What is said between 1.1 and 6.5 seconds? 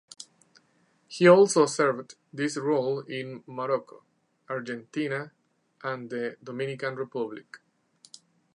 also served this role in Morocco, Argentina and the